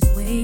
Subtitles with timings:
[0.00, 0.43] this way.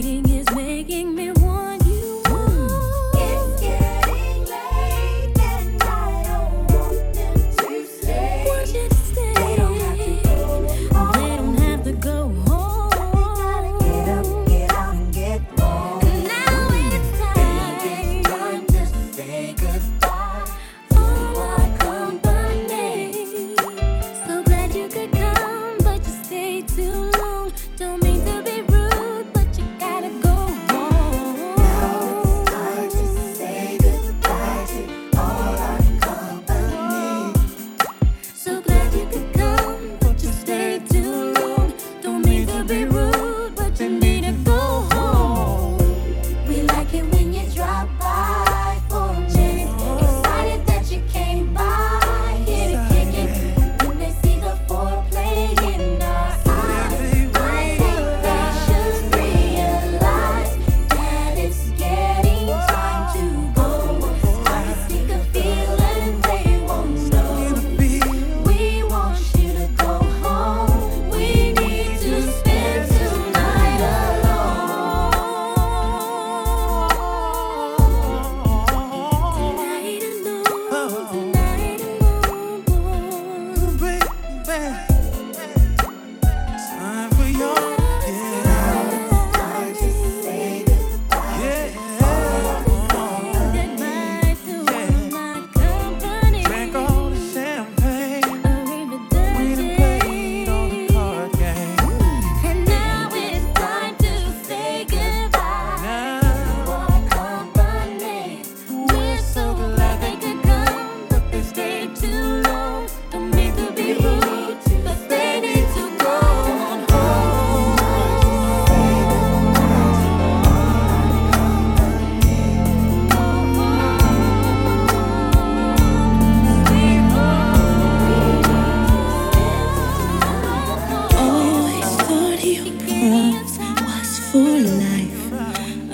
[134.78, 135.32] life.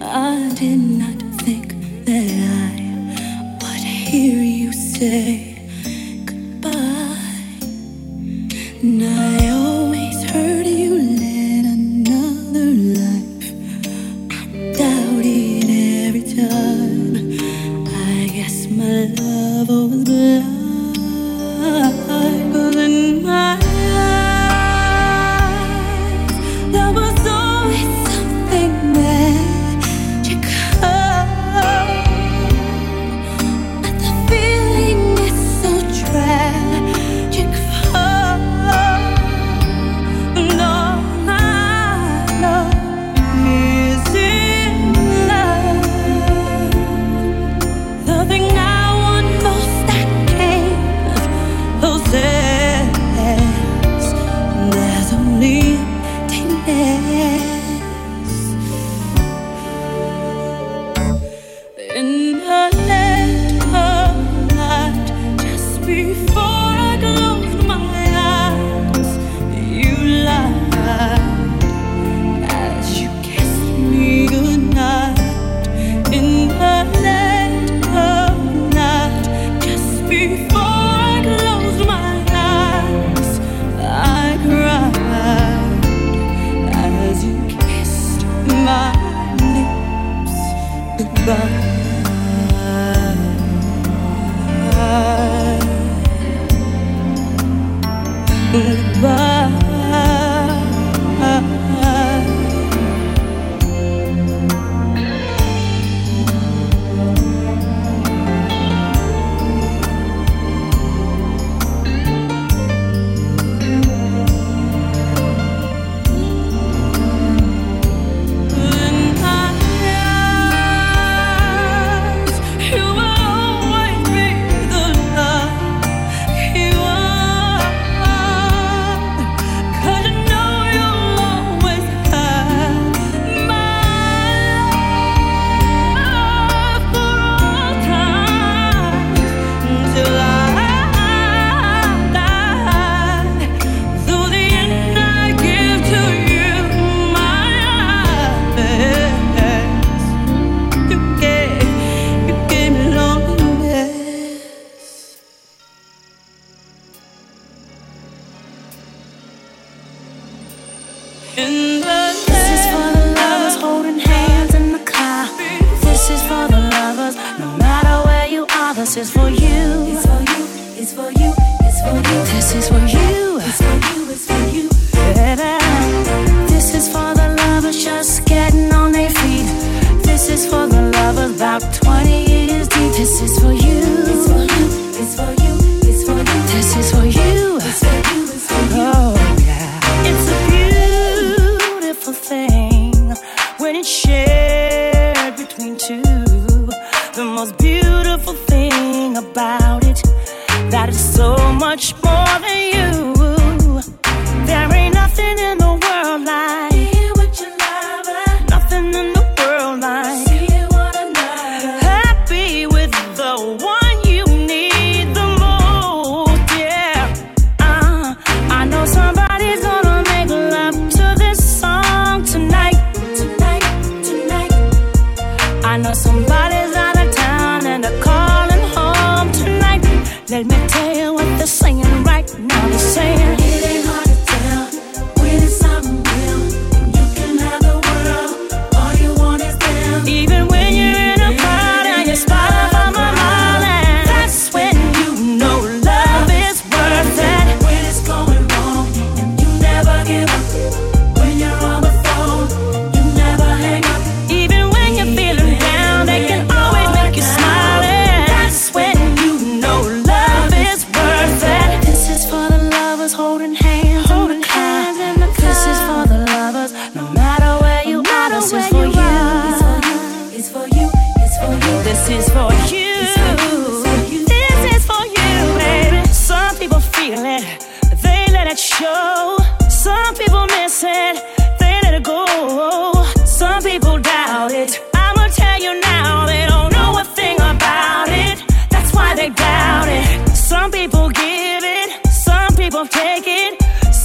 [0.01, 1.75] I did not think
[2.05, 2.31] that
[2.65, 5.46] I would hear you say.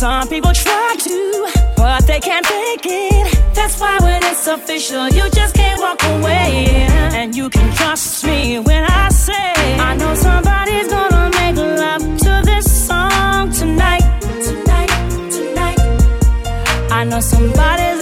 [0.01, 3.39] Some people try to, but they can't take it.
[3.53, 6.65] That's why when it's official, you just can't walk away.
[7.13, 12.41] And you can trust me when I say, I know somebody's gonna make love to
[12.43, 14.01] this song tonight.
[14.47, 14.89] Tonight,
[15.29, 15.79] tonight.
[16.89, 18.00] I know somebody's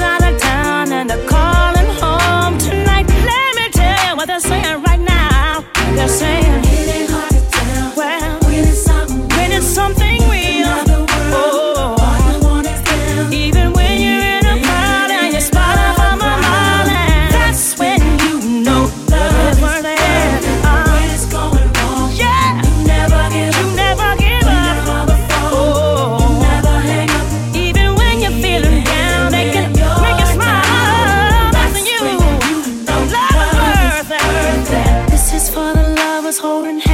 [36.40, 36.89] holding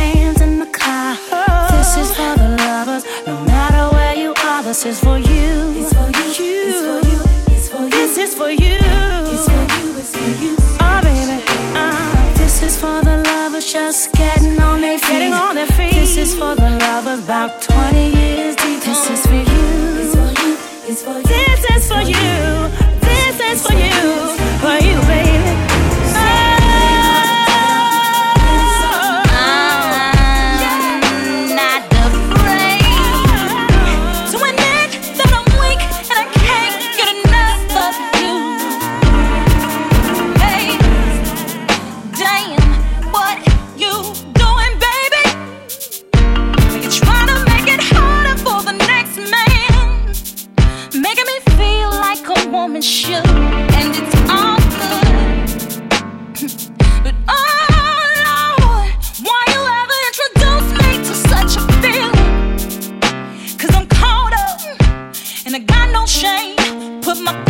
[67.20, 67.45] of my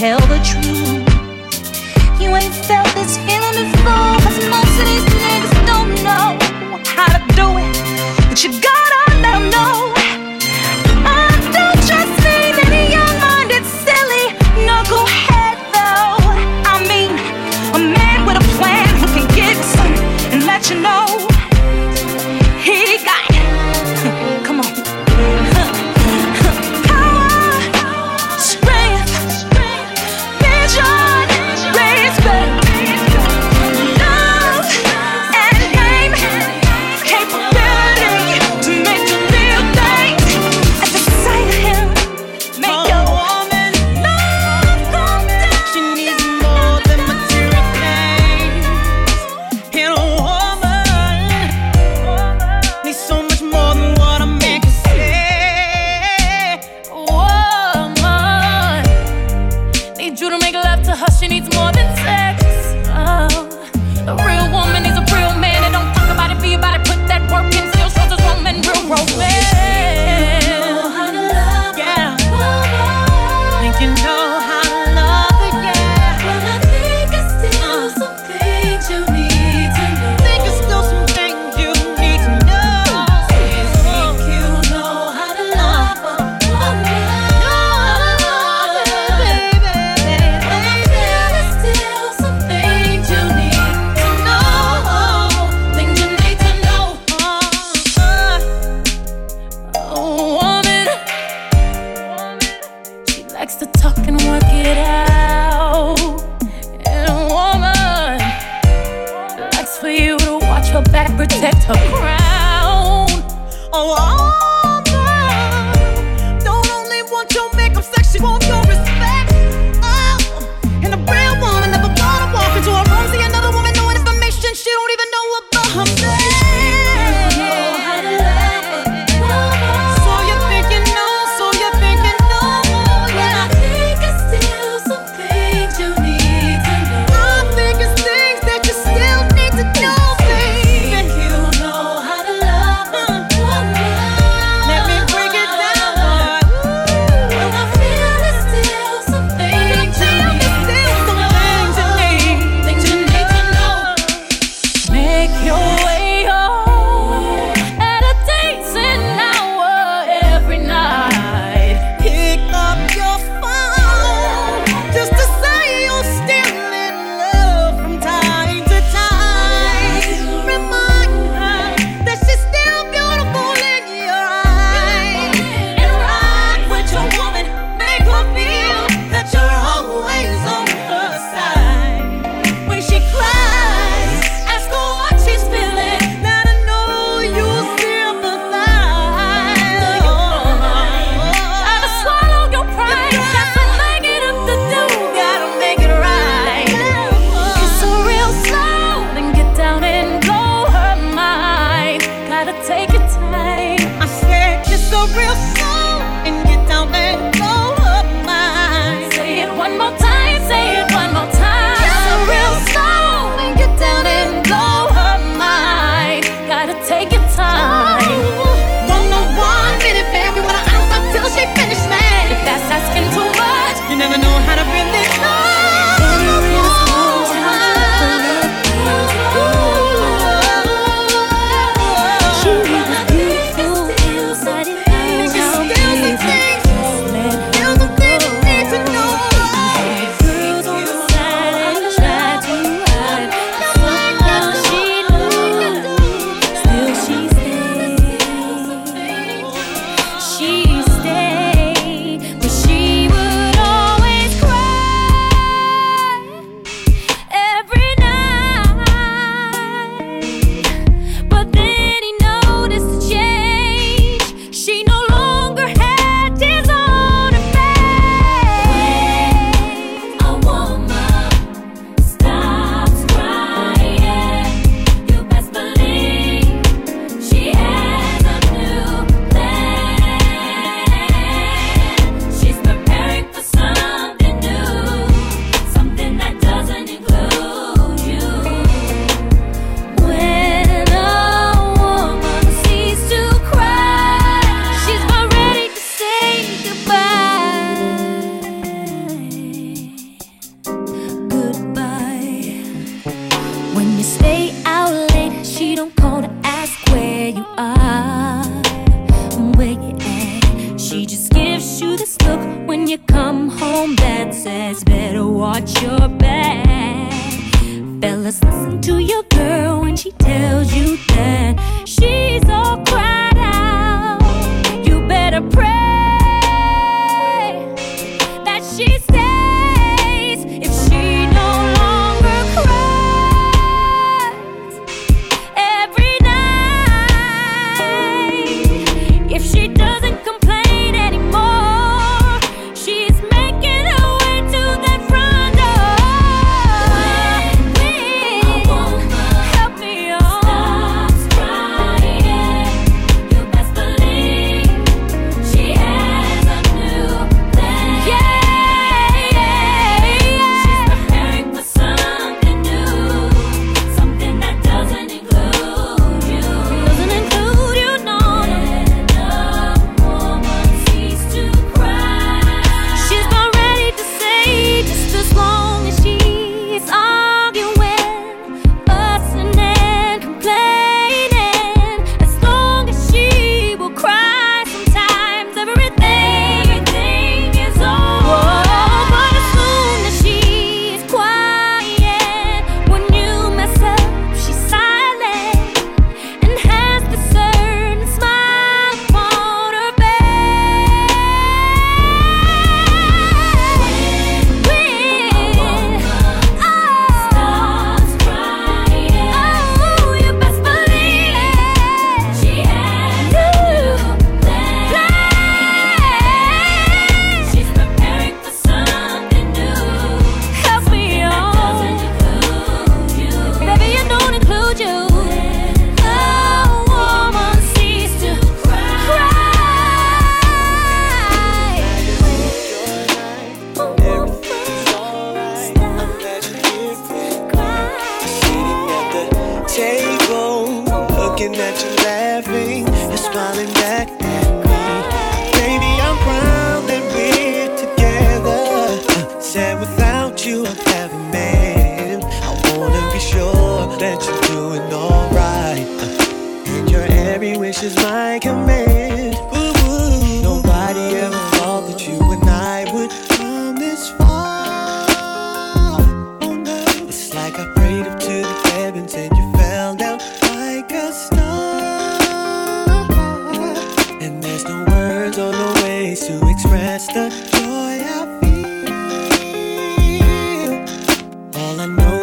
[0.00, 1.04] tell the truth.
[2.18, 6.38] You ain't felt this feeling before, cause most of these niggas don't know
[6.86, 8.26] how to do it.
[8.30, 9.89] But you gotta let them know.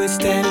[0.07, 0.46] understand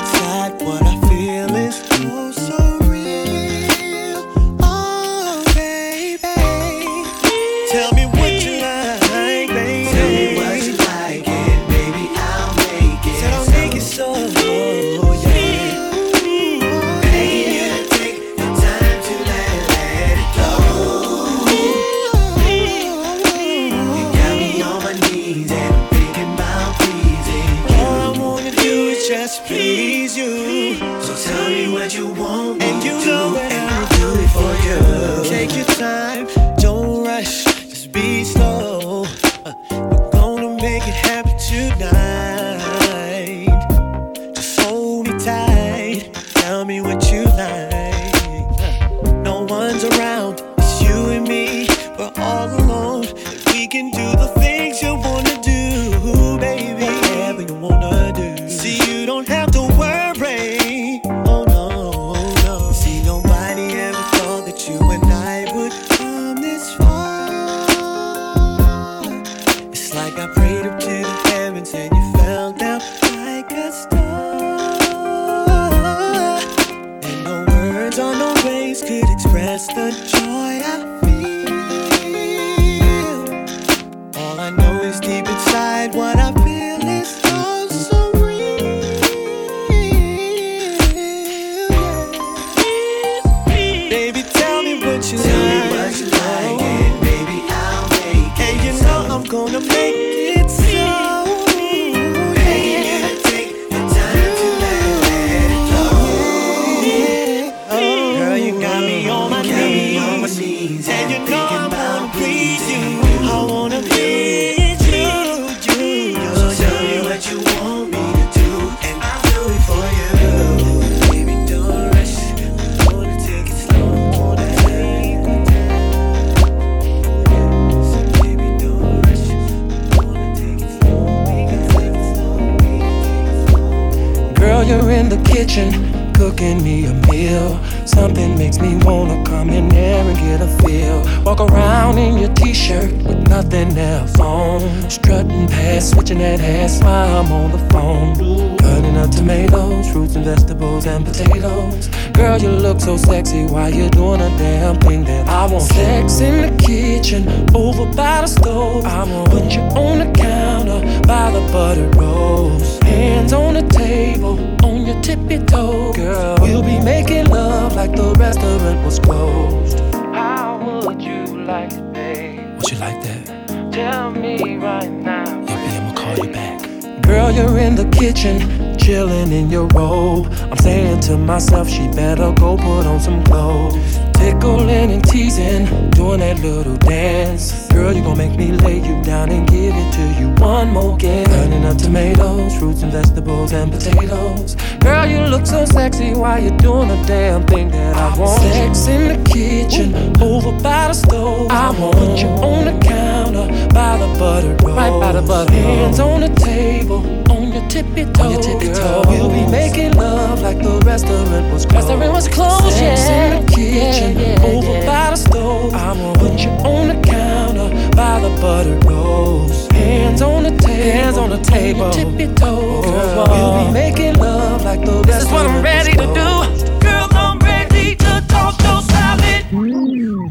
[137.17, 137.59] will.
[137.85, 140.97] Something makes me wanna come in there and get a feel.
[141.23, 144.59] Walk around in your t shirt with nothing else on.
[144.89, 148.57] Strutting past, switching that ass while I'm on the phone.
[148.57, 151.87] Cutting up tomatoes, fruits and vegetables and potatoes.
[152.13, 153.45] Girl, you look so sexy.
[153.45, 155.63] Why you doing a damn thing that I want?
[155.63, 157.23] Sex in the kitchen,
[157.55, 158.85] over by the stove.
[158.85, 162.79] I want put you on the counter by the butter rolls.
[162.79, 168.15] Hands on the table, on your tippy toe, Girl, we'll be making love like the
[168.17, 169.79] restaurant was closed.
[170.15, 172.55] How would you like it.
[172.55, 173.71] Would you like that?
[173.73, 175.25] Tell me right now.
[175.41, 176.61] You'll I'ma call you back.
[177.01, 180.27] Girl, you're in the kitchen, chilling in your robe.
[180.51, 184.06] I'm saying to myself, she better go put on some clothes.
[184.17, 187.67] Tickling and teasing, doing that little dance.
[187.67, 190.95] Girl, you gon' make me lay you down and give it to you one more
[190.95, 191.25] again.
[191.25, 194.55] Burning up tomatoes, fruits and vegetables and potatoes.
[194.79, 196.13] Girl, you look so sexy.
[196.13, 198.41] Why you doing a damn thing that I, I want?
[198.41, 201.51] Sex in the kitchen, over by the stove.
[201.51, 203.06] I want you on the counter
[203.45, 204.77] by the butter, rolls.
[204.77, 205.53] right by the butter.
[205.53, 209.03] Hands on the table, on your tippy toe, on your tippy toe.
[209.07, 211.87] We'll be making love like the restaurant was closed.
[211.89, 213.33] Restaurant was closed, Sam's yeah.
[213.35, 214.85] in the kitchen, yeah, yeah, over yeah.
[214.85, 215.73] by the stove.
[215.73, 219.67] I'ma put you on the counter by the butter rolls.
[219.71, 223.27] Hands on the table, hands on the table, on your tippy toe, oh, girl.
[223.29, 226.79] We'll be making love like the this restaurant This is what I'm ready to do,
[226.79, 227.07] girl.
[227.11, 229.45] I'm ready to toss your salad.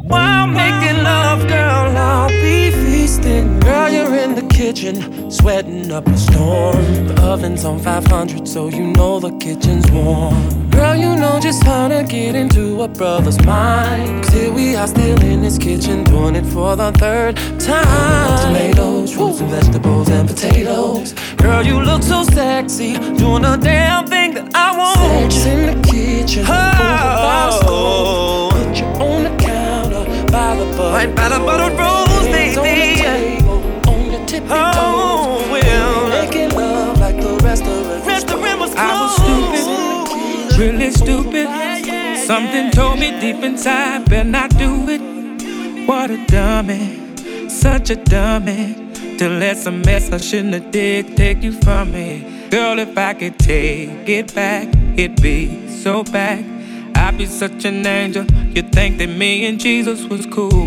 [0.09, 2.66] While making love, girl, I'll be
[3.67, 7.09] Girl, you're in the kitchen, sweating up a storm.
[7.09, 10.71] The oven's on 500, so you know the kitchen's warm.
[10.71, 14.23] Girl, you know just how to get into a brother's mind.
[14.23, 18.39] Cause here we are still in this kitchen, doing it for the third time.
[18.47, 21.15] Tomatoes, roots, and vegetables, and potatoes.
[21.37, 25.33] Girl, you look so sexy, doing a damn thing that I want.
[25.33, 26.53] Sex in the kitchen, oh.
[26.55, 28.65] over by the.
[28.65, 30.95] Put you on the counter, by the butter.
[30.95, 31.96] Right by the butter roll
[34.49, 36.09] oh, well.
[36.09, 38.07] Making love like the restaurant.
[38.07, 38.79] Restaurant was closed.
[38.79, 39.15] I was
[40.47, 41.47] stupid, really stupid.
[42.27, 45.87] Something told me deep inside, better not do it.
[45.87, 48.75] What a dummy, such a dummy.
[49.19, 52.49] To let some mess I shouldn't have did take you from me.
[52.51, 56.45] Girl, if I could take it back, it'd be so bad.
[56.97, 58.25] I'd be such an angel.
[58.55, 60.67] You'd think that me and Jesus was cool.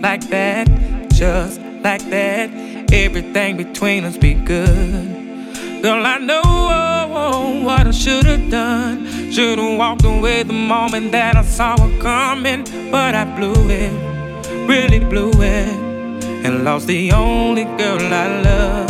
[0.00, 0.68] Like that,
[1.12, 2.50] just like that.
[2.92, 5.82] Everything between us be good.
[5.82, 9.30] Girl, I know oh, what I should've done.
[9.30, 12.64] Should've walked away the moment that I saw her coming.
[12.90, 13.92] But I blew it,
[14.68, 15.68] really blew it
[16.44, 18.88] and lost the only girl I love.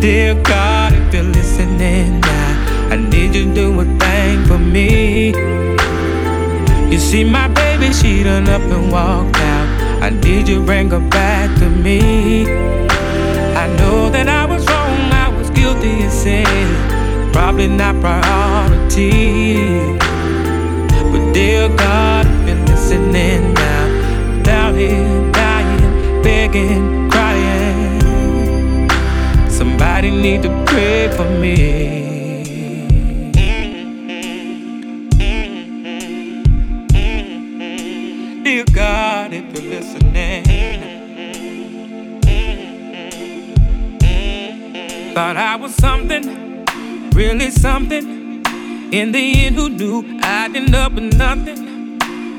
[0.00, 5.34] Dear God, if you're listening now, I need you to do a thing for me.
[6.90, 9.57] You see, my baby, she done up and walked out.
[10.08, 12.46] I need you bring her back to me.
[12.48, 16.46] I know that I was wrong, I was guilty of sin,
[17.30, 19.58] probably not priority.
[21.12, 28.88] But dear God, I've been listening now, here dying, begging, crying.
[29.50, 32.17] Somebody need to pray for me.
[39.30, 40.44] If you're listening,
[45.14, 46.64] thought I was something,
[47.12, 48.42] really something.
[48.90, 51.98] In the end, who knew I'd end up with nothing?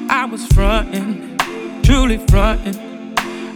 [0.10, 1.38] I was frontin',
[1.84, 3.14] truly frontin'.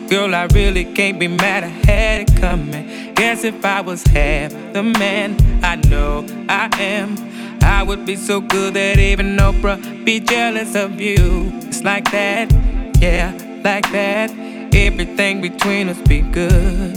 [0.10, 3.16] Girl, I really can't be mad, I had it coming.
[3.16, 7.18] Guess if I was half the man I know I am,
[7.64, 11.52] I would be so good that even Oprah be jealous of you.
[11.64, 12.54] It's like that,
[13.04, 13.34] yeah,
[13.66, 14.32] like that.
[14.74, 16.94] Everything between us be good.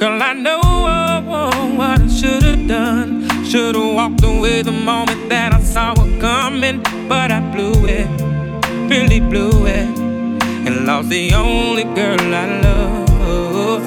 [0.00, 3.10] Girl, I know oh, oh, what I should've done.
[3.44, 8.08] Should've walked away the moment that I saw it coming, but I blew it,
[8.90, 9.88] really blew it
[10.66, 13.82] and lost the only girl I love.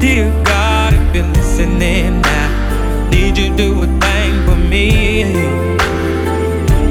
[0.00, 4.88] Dear God, if you're listening now, need you do a thing for me.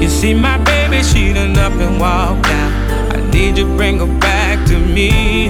[0.01, 2.78] You see, my baby, she done up and walked out.
[3.39, 5.47] Need you bring her back to me.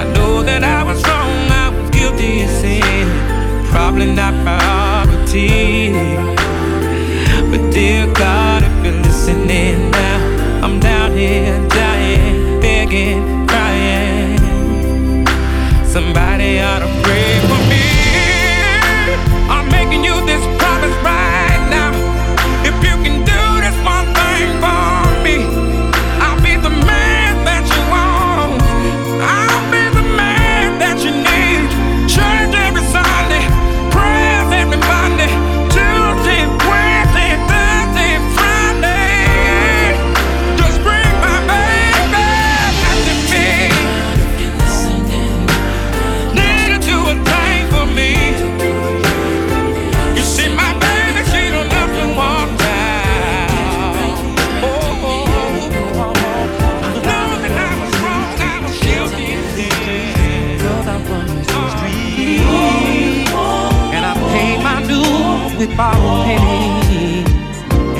[0.00, 3.06] I know that I was wrong, I was guilty of sin,
[3.70, 5.92] probably not priority.
[7.50, 14.36] But dear God, if you're listening now, I'm down here dying, begging, crying.
[15.86, 17.05] Somebody ought to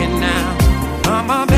[0.03, 0.57] And now
[1.05, 1.56] I'm a